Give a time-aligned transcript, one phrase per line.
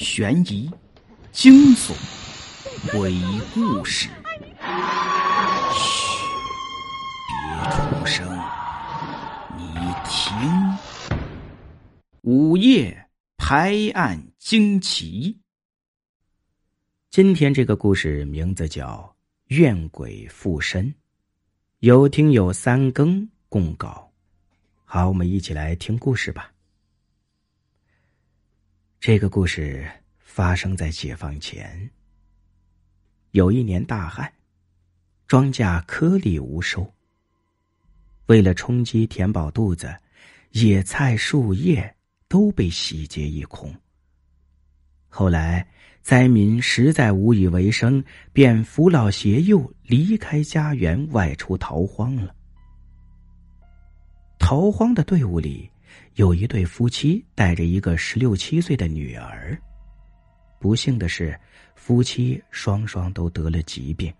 [0.00, 0.70] 悬疑、
[1.30, 1.92] 惊悚、
[2.90, 3.14] 鬼
[3.52, 4.08] 故事。
[5.74, 6.24] 嘘，
[7.28, 8.26] 别出声，
[9.58, 9.62] 你
[10.08, 10.78] 听。
[12.22, 15.38] 午夜拍案惊奇。
[17.10, 19.14] 今天这个故事名字叫
[19.54, 20.86] 《怨鬼附身》，
[21.80, 24.10] 有听友三更供稿。
[24.86, 26.50] 好，我们一起来听故事吧。
[29.00, 31.90] 这个故事发生在解放前。
[33.30, 34.30] 有一年大旱，
[35.26, 36.86] 庄稼颗粒无收。
[38.26, 39.96] 为了充饥填饱肚子，
[40.50, 41.96] 野菜树叶
[42.28, 43.74] 都被洗劫一空。
[45.08, 45.66] 后来
[46.02, 48.04] 灾民实在无以为生，
[48.34, 52.36] 便扶老携幼离开家园，外出逃荒了。
[54.38, 55.70] 逃荒的队伍里。
[56.14, 59.56] 有一对夫妻带着一个十六七岁的女儿，
[60.58, 61.38] 不幸的是，
[61.74, 64.12] 夫妻双双都得了疾病，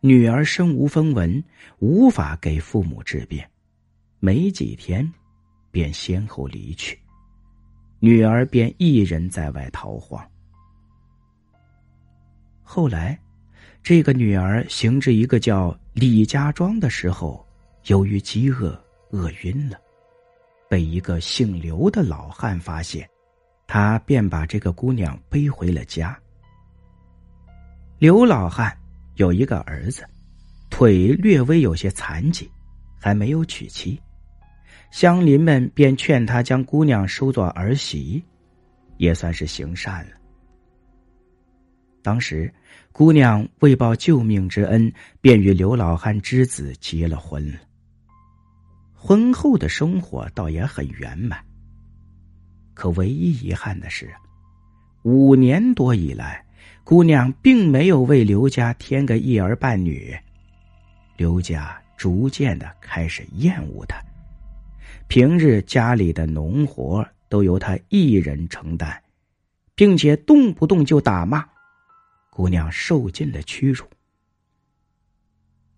[0.00, 1.42] 女儿身无分文，
[1.78, 3.42] 无法给父母治病，
[4.18, 5.10] 没几天，
[5.70, 6.98] 便先后离去，
[7.98, 10.24] 女儿便一人在外逃荒。
[12.62, 13.18] 后来，
[13.82, 17.44] 这个女儿行至一个叫李家庄的时候，
[17.86, 19.76] 由于饥饿，饿晕了。
[20.70, 23.04] 被一个姓刘的老汉发现，
[23.66, 26.16] 他便把这个姑娘背回了家。
[27.98, 28.78] 刘老汉
[29.16, 30.08] 有一个儿子，
[30.70, 32.48] 腿略微有些残疾，
[33.00, 34.00] 还没有娶妻，
[34.92, 38.22] 乡邻们便劝他将姑娘收做儿媳，
[38.96, 40.12] 也算是行善了。
[42.00, 42.52] 当时，
[42.92, 47.58] 姑娘为报救命之恩，便与刘老汉之子结了婚了。
[49.02, 51.42] 婚后的生活倒也很圆满，
[52.74, 54.14] 可唯一遗憾的是，
[55.04, 56.44] 五年多以来，
[56.84, 60.14] 姑娘并没有为刘家添个一儿半女，
[61.16, 63.98] 刘家逐渐的开始厌恶她，
[65.08, 69.02] 平日家里的农活都由她一人承担，
[69.74, 71.42] 并且动不动就打骂，
[72.28, 73.86] 姑娘受尽了屈辱。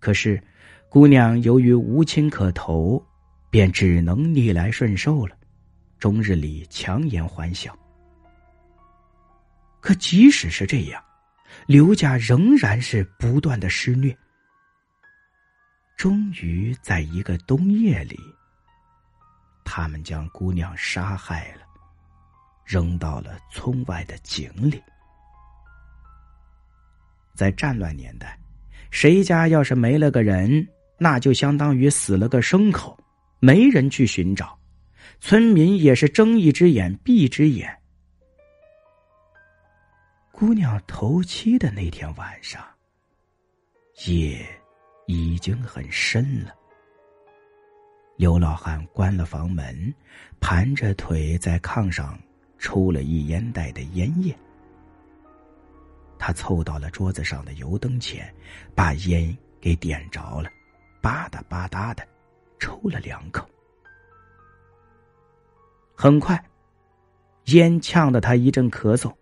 [0.00, 0.42] 可是。
[0.90, 3.04] 姑娘由于无亲可投，
[3.54, 5.36] 便只能逆来顺受了，
[6.00, 7.72] 终日里强颜欢笑。
[9.80, 11.00] 可即使是这样，
[11.64, 14.12] 刘家仍然是不断的施虐。
[15.96, 18.18] 终于在一个冬夜里，
[19.64, 21.60] 他们将姑娘杀害了，
[22.64, 24.82] 扔到了村外的井里。
[27.36, 28.36] 在战乱年代，
[28.90, 30.66] 谁家要是没了个人？
[30.98, 32.98] 那就相当于死了个牲口，
[33.44, 34.58] 没人去寻找，
[35.20, 37.78] 村民也是睁一只眼闭一只眼。
[40.32, 42.64] 姑娘头七的那天晚上，
[44.06, 44.42] 夜
[45.06, 46.54] 已经很深了。
[48.16, 49.94] 刘老汉关了房门，
[50.40, 52.18] 盘着腿在炕上
[52.58, 54.34] 抽了一烟袋的烟叶。
[56.18, 58.34] 他凑到了桌子上的油灯前，
[58.74, 60.48] 把烟给点着了。
[61.02, 62.08] 吧嗒吧嗒的，
[62.64, 63.46] 抽了两口。
[65.94, 66.42] 很快，
[67.48, 69.12] 烟呛得他一阵咳嗽，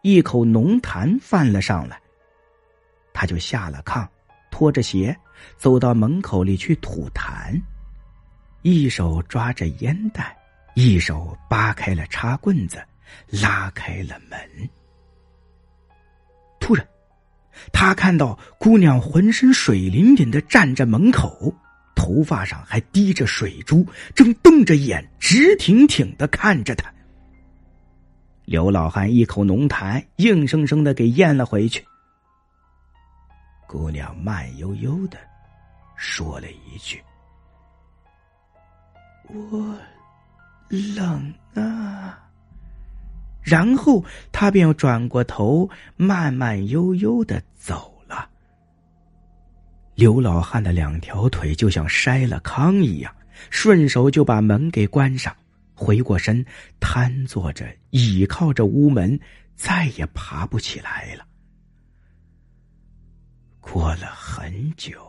[0.00, 2.00] 一口浓痰泛了上来。
[3.12, 4.08] 他就下了炕，
[4.50, 5.14] 拖着鞋
[5.58, 7.60] 走到门口里去吐痰，
[8.62, 10.34] 一手抓着烟袋，
[10.74, 12.82] 一手扒开了插棍子，
[13.28, 14.70] 拉开了门。
[16.58, 16.88] 突然。
[17.72, 21.52] 他看到姑娘浑身水淋淋的站在门口，
[21.98, 26.88] 头发上还滴着水珠，正瞪着眼直挺挺的看着他。
[28.44, 31.84] 刘老汉一口浓痰硬生生的给咽了回去。
[33.66, 35.18] 姑娘慢悠悠的
[35.96, 37.02] 说了一句
[39.28, 39.76] ：“我
[40.68, 42.22] 冷啊。”
[43.42, 47.97] 然后他便转过头，慢慢悠悠的走。
[49.98, 53.12] 刘老汉的两条腿就像筛了糠一样，
[53.50, 55.36] 顺手就把门给关上，
[55.74, 56.46] 回过身，
[56.78, 59.18] 瘫坐着，倚靠着屋门，
[59.56, 61.26] 再也爬不起来了。
[63.58, 65.02] 过了很久，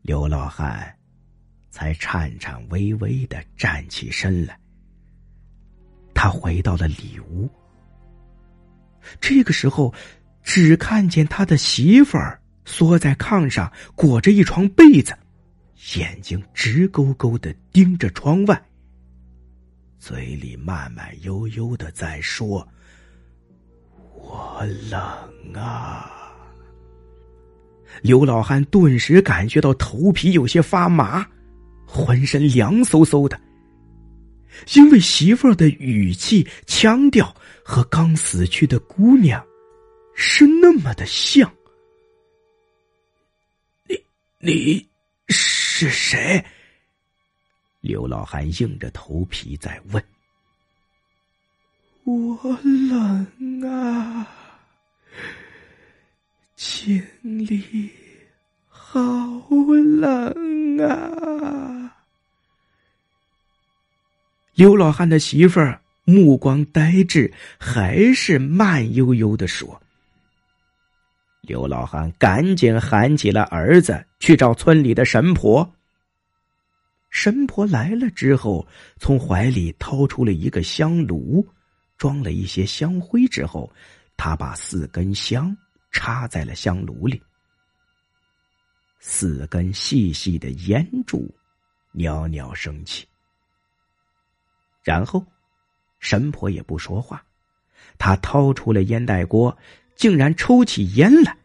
[0.00, 0.96] 刘老汉
[1.68, 4.58] 才颤颤巍巍的站起身来。
[6.14, 7.50] 他回到了里屋，
[9.20, 9.92] 这个时候，
[10.42, 15.12] 只看见他的媳妇儿缩在炕上，裹着一床被子，
[15.96, 18.62] 眼睛直勾勾的盯着窗外，
[19.98, 22.66] 嘴里慢慢悠悠的在说
[24.14, 26.10] ：“我冷啊！
[28.00, 31.26] 刘老汉顿时感觉到头皮有些发麻，
[31.86, 33.38] 浑身凉飕飕的。
[34.74, 39.42] 因为媳妇儿的语气、腔调和刚死去的姑娘
[40.14, 41.50] 是那么的像。
[44.44, 44.84] 你
[45.28, 46.44] 是谁？
[47.80, 50.04] 刘老汉硬着头皮在问。
[52.02, 52.58] 我
[52.90, 54.26] 冷啊，
[56.56, 57.88] 经理
[58.66, 58.90] 好
[59.48, 61.96] 冷啊！
[64.54, 69.80] 刘老汉的媳妇儿目光呆滞，还是慢悠悠的说
[71.42, 75.70] ：“刘老汉赶紧喊起了儿子去找村里的神婆。
[77.10, 78.66] 神婆来了之后，
[78.98, 81.46] 从怀里掏出了一个香炉。”
[81.98, 83.72] 装了一些香灰之后，
[84.16, 85.56] 他把四根香
[85.92, 87.22] 插在了香炉里。
[88.98, 91.32] 四根细细的烟柱
[91.92, 93.06] 袅袅升起。
[94.82, 95.24] 然后，
[96.00, 97.24] 神婆也不说话，
[97.98, 99.56] 她掏出了烟袋锅，
[99.94, 101.36] 竟然抽起烟来。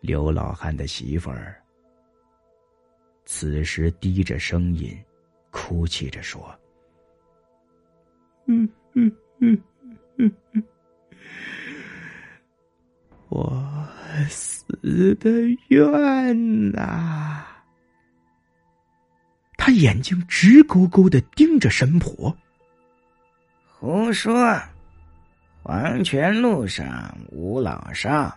[0.00, 1.60] 刘老汉的媳妇儿
[3.24, 4.94] 此时低着声音，
[5.50, 6.54] 哭泣着说。
[8.46, 9.58] 嗯嗯嗯
[10.18, 10.62] 嗯嗯，
[13.30, 13.66] 我
[14.28, 15.30] 死的
[15.68, 17.46] 冤呐！
[19.56, 22.36] 他眼睛直勾勾的盯着神婆。
[23.66, 24.60] 胡说！
[25.66, 28.36] 黄泉路上无老少，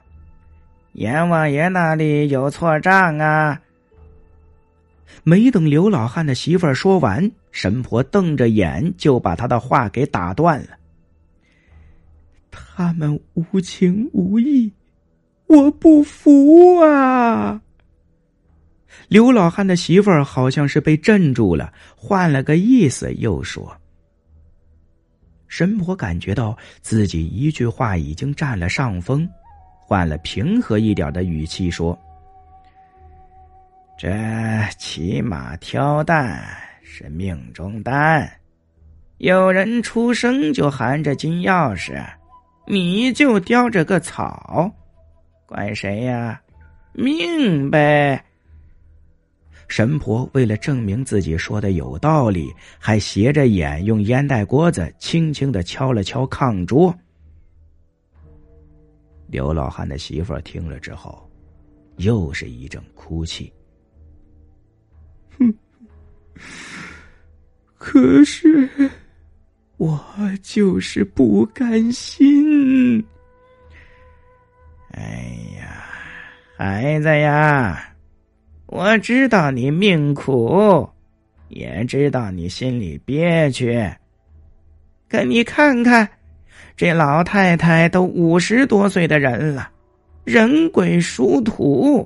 [0.94, 3.62] 阎王爷那里有错账啊！
[5.25, 10.68] 没等刘老汉的媳妇儿说完，神婆瞪着眼就把他的话给打断了。
[12.50, 14.71] 他们无情无义，
[15.47, 17.62] 我不服啊！
[19.09, 23.75] 刘老汉的媳妇儿好像是被镇住了，换了个意思又说
[25.48, 29.28] ：“神婆感觉到自己一句话已经占了上风，
[29.80, 31.98] 换了平和一点的语气说。”
[33.98, 34.10] 这
[34.78, 36.40] 骑马挑担
[36.84, 38.30] 是命中担，
[39.18, 42.06] 有人出生就含着金钥匙，
[42.68, 44.72] 你就叼着个草，
[45.48, 46.40] 怪谁呀？
[46.94, 48.24] 命呗！
[49.68, 56.94] 神婆为了证明自己说的有道理，还斜着眼用烟袋锅子轻轻的敲了敲炕桌。
[59.28, 61.30] 刘老汉的媳妇听了之后，
[61.98, 63.52] 又是一阵哭泣。
[65.38, 65.54] 哼，
[67.78, 68.70] 可是
[69.75, 70.02] 我
[70.42, 73.06] 就是不甘心。
[74.92, 75.84] 哎呀，
[76.56, 77.94] 孩子呀，
[78.68, 80.88] 我知道你命苦，
[81.48, 83.90] 也知道你心里憋屈。
[85.10, 86.08] 可你看看，
[86.75, 89.72] 这老太太都五十多岁的人了，
[90.25, 92.06] 人鬼殊途，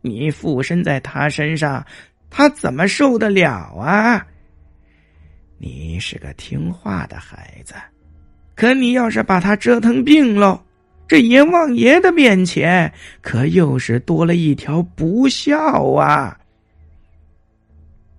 [0.00, 1.84] 你附身在她身上。
[2.30, 4.24] 她怎么受得了啊？
[5.58, 7.74] 你是个听话的孩子，
[8.54, 10.62] 可你要是把她折腾病了，
[11.08, 16.38] 这阎王爷的面前可又是多了一条不孝啊！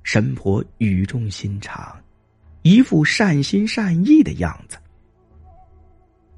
[0.04, 1.96] 神婆语重心长，
[2.64, 4.76] 一副善心善意的样子。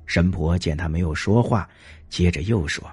[0.06, 1.68] 神婆见他没有说话，
[2.10, 2.86] 接着又说：“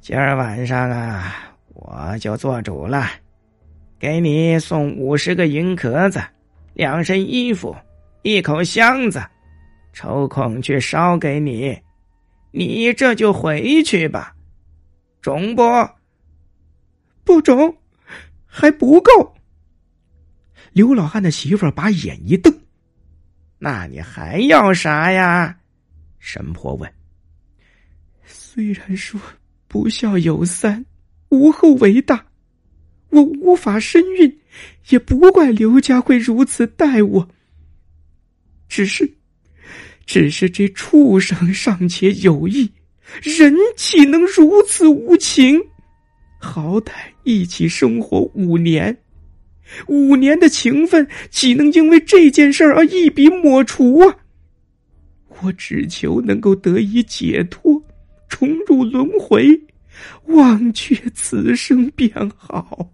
[0.00, 3.08] 今儿晚上啊。”我就做主了，
[3.98, 6.22] 给你送五十个银壳子，
[6.74, 7.74] 两身衣服，
[8.20, 9.22] 一口箱子，
[9.92, 11.78] 抽空去烧给你。
[12.50, 14.34] 你这就回去吧，
[15.20, 15.62] 中不？
[17.24, 17.76] 不中，
[18.46, 19.34] 还不够。
[20.72, 22.52] 刘老汉的媳妇儿把眼一瞪
[23.58, 25.58] ：“那你还要啥呀？”
[26.18, 26.92] 神婆问。
[28.24, 29.20] 虽然说
[29.68, 30.84] 不孝有三。
[31.28, 32.26] 无后为大，
[33.08, 34.40] 我无法身孕，
[34.90, 37.26] 也不怪刘家会如此待我。
[38.68, 39.10] 只是，
[40.06, 42.70] 只是这畜生尚且有意，
[43.22, 45.60] 人岂能如此无情？
[46.38, 46.92] 好歹
[47.22, 48.96] 一起生活五年，
[49.86, 54.16] 五年的情分岂能因为这件事而一笔抹除啊？
[55.40, 57.82] 我只求能够得以解脱，
[58.28, 59.60] 重入轮回。
[60.28, 62.88] 忘却此生便好。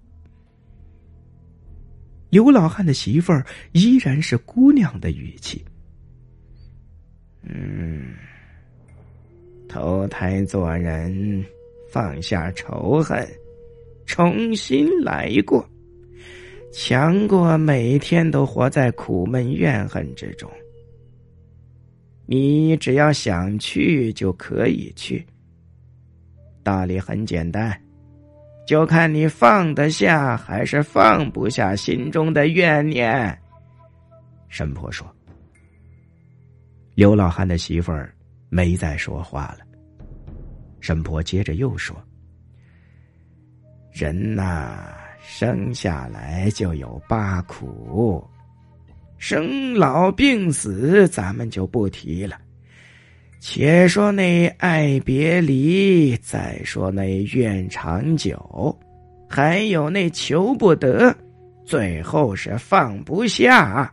[2.29, 5.65] 刘老汉的媳妇儿依然是姑娘的语气。
[7.49, 8.15] 嗯，
[9.69, 11.43] 投胎做人，
[11.91, 13.27] 放下仇恨，
[14.05, 15.67] 重新来过，
[16.73, 20.51] 强过每天都活在苦闷怨恨之中。
[22.27, 25.27] 你只要想去就可以去，
[26.63, 27.75] 道理很简单，
[28.67, 33.39] 就看你放得下还是放不下心中的怨念。
[34.49, 35.11] 神婆说。
[36.99, 38.13] 刘老汉的媳妇儿
[38.49, 39.59] 没再说话了。
[40.81, 41.97] 神婆接着又说
[43.95, 48.29] ：“人呐，生下来就有八苦，
[49.17, 52.37] 生老病死咱们就不提了。
[53.39, 58.77] 且说那爱别离，再说那怨长久，
[59.31, 61.17] 还有那求不得，
[61.65, 63.89] 最后是放不下。”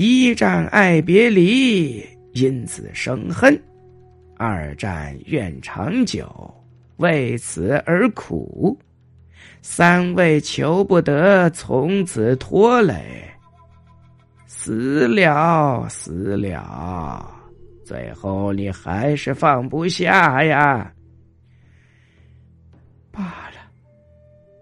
[0.00, 3.52] 一战爱别离，因此生恨；
[4.36, 6.54] 二战怨长久，
[6.98, 8.78] 为此而苦；
[9.60, 13.24] 三位求不得，从此拖累。
[14.46, 17.28] 死了，死了，
[17.84, 20.92] 最后你还是放不下呀！
[23.10, 23.58] 罢了，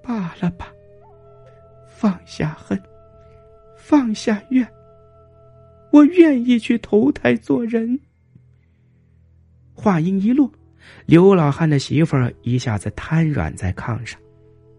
[0.03, 0.73] 罢了吧，
[1.87, 2.83] 放下恨，
[3.77, 4.67] 放下怨。
[5.97, 7.99] 我愿意去投胎做人。
[9.73, 10.51] 话音一落，
[11.07, 14.21] 刘老汉的媳妇儿一下子瘫软在炕上，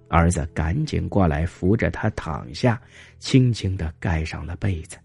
[0.09, 2.79] 儿子赶紧过来扶着他躺下，
[3.17, 4.95] 轻轻的盖上了被子。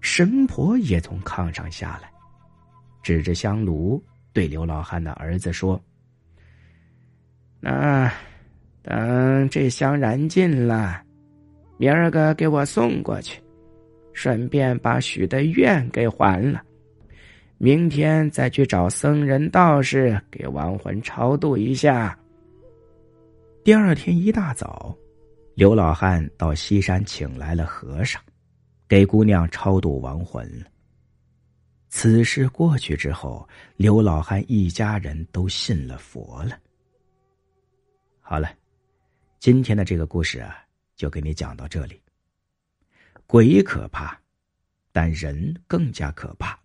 [0.00, 2.08] 神婆也从炕上下来，
[3.02, 4.00] 指着香炉
[4.32, 5.80] 对刘老汉的儿子说
[7.58, 8.12] ：“那
[8.82, 11.02] 等这香燃尽了，
[11.78, 13.42] 明儿个给我送过去。”
[14.20, 16.62] 顺便把许的愿给还了，
[17.56, 22.18] 明天再去找僧人道士给亡魂超度一下。
[23.64, 24.94] 第二天一大早，
[25.54, 28.20] 刘老汉到西山请来了和尚，
[28.86, 30.46] 给姑娘超度亡魂。
[31.88, 33.48] 此事过去之后，
[33.78, 36.58] 刘老汉一家人都信了佛了。
[38.20, 38.52] 好了，
[39.38, 40.58] 今天的这个故事啊，
[40.94, 41.98] 就给你讲到这里。
[43.30, 44.20] 鬼可怕，
[44.90, 46.58] 但人更加可怕。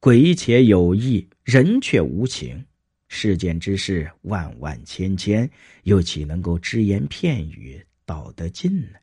[0.00, 2.62] 鬼且有意，人却无情。
[3.08, 5.50] 世间之事万万千千，
[5.84, 8.98] 又岂能够只言片语道得尽呢？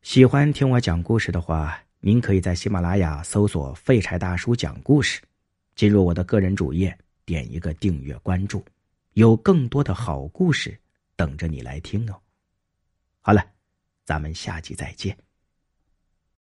[0.00, 5.20] 喜欢听我讲故事的话，您可以在喜马拉雅搜索“废柴大叔讲故事”，
[5.76, 6.96] 进入我的个人主页，
[7.26, 8.64] 点一个订阅关注，
[9.12, 10.80] 有更多的好故事
[11.14, 12.18] 等着你来听哦。
[13.20, 13.44] 好了，
[14.06, 15.14] 咱们下集再见。